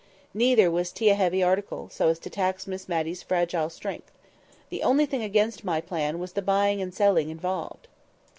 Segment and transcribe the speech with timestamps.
[0.33, 4.09] Neither was tea a heavy article, so as to tax Miss Matty's fragile strength.
[4.69, 7.87] The only thing against my plan was the buying and selling involved.